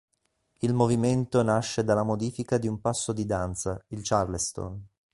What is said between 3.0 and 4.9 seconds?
di danza, il Charleston.